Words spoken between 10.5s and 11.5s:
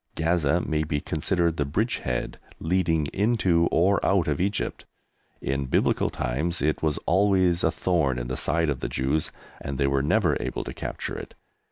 to capture it.